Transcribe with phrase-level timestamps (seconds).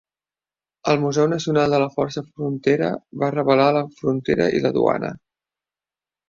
[0.93, 2.89] El Museu Nacional de la Força Frontera
[3.25, 5.13] va revelar la frontera i la duana.